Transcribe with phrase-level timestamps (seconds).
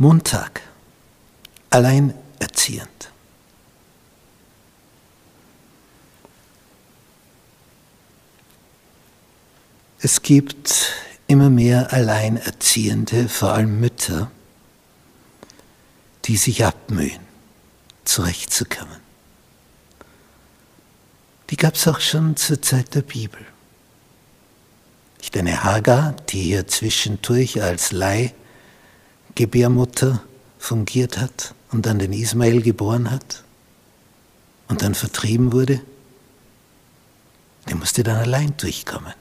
[0.00, 0.62] Montag,
[1.68, 3.10] alleinerziehend.
[10.00, 10.94] Es gibt
[11.26, 14.30] immer mehr Alleinerziehende, vor allem Mütter,
[16.24, 17.20] die sich abmühen,
[18.06, 19.00] zurechtzukommen.
[21.50, 23.44] Die gab es auch schon zur Zeit der Bibel.
[25.18, 27.92] Nicht eine Hagar, die hier zwischendurch als
[29.30, 30.22] Leihgebärmutter
[30.58, 33.42] fungiert hat und dann den Ismael geboren hat
[34.68, 35.80] und dann vertrieben wurde.
[37.68, 39.14] Die musste dann allein durchkommen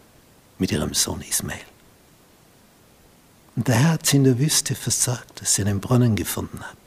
[0.58, 1.60] mit ihrem Sohn Ismael.
[3.56, 6.78] Und der Herr hat sie in der Wüste versorgt, dass sie einen Brunnen gefunden hat,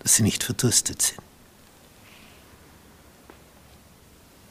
[0.00, 1.20] dass sie nicht verdurstet sind.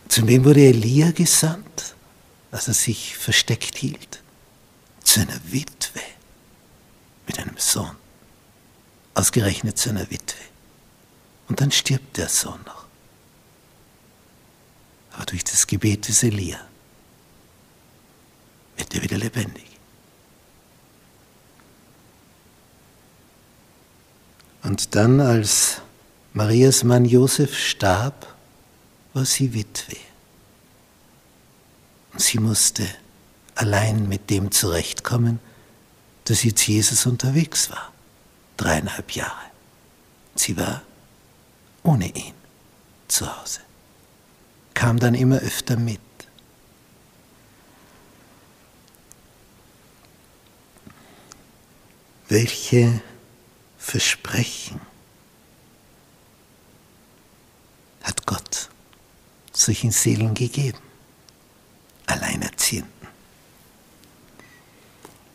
[0.10, 1.96] Zu wem wurde Elia gesandt,
[2.52, 4.22] als er sich versteckt hielt?
[5.04, 5.83] Zu einer Witwe
[7.28, 7.96] mit einem Sohn.
[9.14, 10.40] Ausgerechnet zu einer Witwe.
[11.48, 12.86] Und dann stirbt der Sohn noch.
[15.14, 16.60] Aber durch das Gebet des Elia
[18.76, 19.66] wird er wieder lebendig.
[24.64, 25.82] Und dann, als
[26.34, 28.34] Marias Mann Josef starb,
[29.14, 29.98] war sie Witwe.
[32.14, 32.88] Und sie musste
[33.56, 35.40] allein mit dem zurechtkommen,
[36.26, 37.92] dass jetzt Jesus unterwegs war.
[38.58, 39.52] Dreieinhalb Jahre.
[40.36, 40.82] Sie war
[41.84, 42.34] ohne ihn
[43.08, 43.60] zu Hause.
[44.74, 46.00] Kam dann immer öfter mit.
[52.30, 53.02] Welche
[53.78, 54.82] Versprechen
[58.02, 58.70] hat Gott
[59.52, 60.80] solchen Seelen gegeben?
[62.08, 63.03] Alleinerziehenden.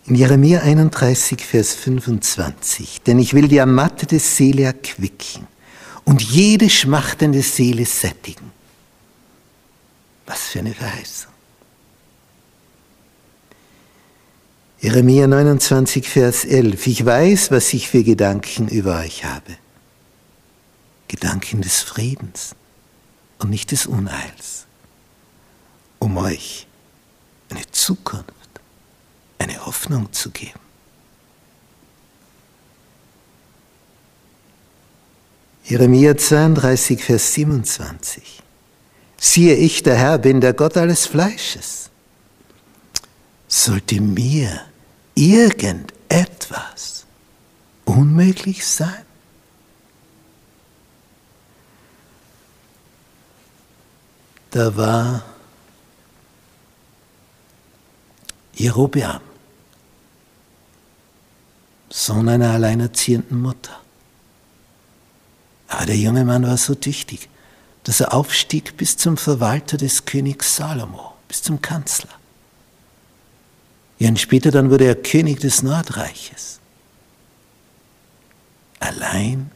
[0.09, 5.47] In Jeremia 31, Vers 25, denn ich will die ermattete Seele erquicken
[6.07, 8.51] und jede schmachtende Seele sättigen.
[10.25, 11.31] Was für eine Verheißung.
[14.81, 16.87] Jeremia 29, Vers 11.
[16.87, 19.59] Ich weiß, was ich für Gedanken über euch habe.
[21.09, 22.55] Gedanken des Friedens
[23.41, 24.65] und nicht des Unheils.
[25.99, 26.67] Um euch
[27.51, 28.38] eine Zukunft,
[29.89, 30.61] Hoffnung zu geben.
[35.65, 38.43] Jeremia 32, Vers 27.
[39.19, 41.91] Siehe ich, der Herr, bin der Gott alles Fleisches.
[43.49, 44.61] Sollte mir
[45.15, 47.07] irgendetwas
[47.85, 49.05] unmöglich sein?
[54.51, 55.25] Da war
[58.55, 59.21] Jerobeam,
[62.09, 63.79] Sohn einer alleinerziehenden Mutter.
[65.69, 67.29] Aber der junge Mann war so tüchtig,
[67.85, 72.09] dass er aufstieg bis zum Verwalter des Königs Salomo, bis zum Kanzler.
[73.99, 76.61] Jahren später dann wurde er König des Nordreiches.
[78.81, 79.51] Allein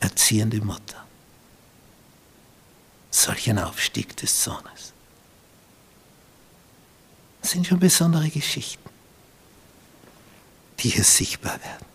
[0.00, 1.04] erziehende Mutter.
[3.12, 4.92] Solch ein Aufstieg des Sohnes.
[7.42, 8.89] Das sind schon besondere Geschichten,
[10.80, 11.86] die hier sichtbar werden.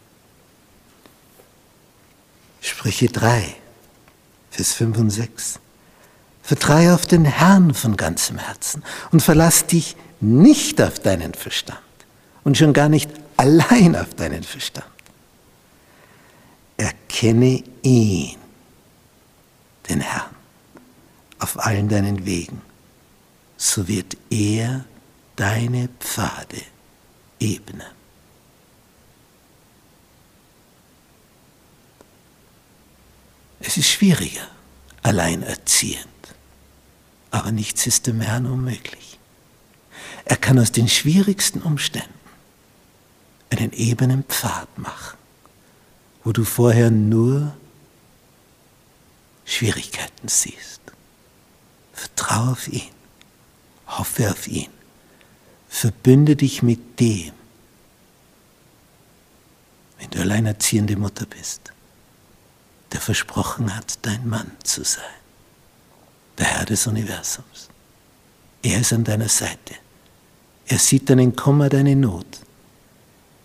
[2.61, 3.55] Sprüche 3,
[4.51, 5.59] Vers 5 und 6.
[6.41, 11.79] Vertraue auf den Herrn von ganzem Herzen und verlass dich nicht auf deinen Verstand
[12.43, 14.87] und schon gar nicht allein auf deinen Verstand.
[16.77, 18.37] Erkenne ihn,
[19.89, 20.35] den Herrn,
[21.39, 22.61] auf allen deinen Wegen,
[23.57, 24.85] so wird er
[25.35, 26.61] deine Pfade
[27.39, 28.04] ebnen.
[33.67, 34.47] Es ist schwieriger,
[35.01, 36.05] alleinerziehend,
[37.31, 39.17] aber nichts ist dem Herrn unmöglich.
[40.25, 42.13] Er kann aus den schwierigsten Umständen
[43.49, 45.17] einen ebenen Pfad machen,
[46.23, 47.55] wo du vorher nur
[49.45, 50.81] Schwierigkeiten siehst.
[51.93, 52.91] Vertraue auf ihn,
[53.87, 54.69] hoffe auf ihn,
[55.69, 57.31] verbünde dich mit dem,
[59.97, 61.71] wenn du alleinerziehende Mutter bist,
[62.95, 65.03] der versprochen hat, dein Mann zu sein,
[66.37, 67.67] der Herr des Universums.
[68.63, 69.75] Er ist an deiner Seite.
[70.65, 72.25] Er sieht deinen Kummer, deine Not,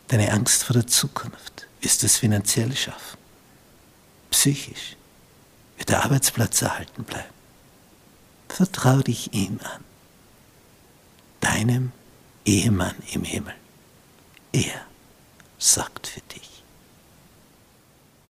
[0.07, 1.67] deine Angst vor der Zukunft.
[1.83, 3.19] Du es finanziell schaffen?
[4.31, 4.97] Psychisch?
[5.77, 7.35] Wird der Arbeitsplatz erhalten bleiben?
[8.49, 9.85] Vertrau dich ihm an,
[11.41, 11.91] deinem
[12.45, 13.55] Ehemann im Himmel.
[14.53, 14.87] Er
[15.59, 16.60] sorgt für dich.